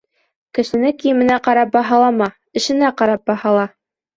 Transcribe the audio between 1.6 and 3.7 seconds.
баһалама, эшенә ҡарап баһала.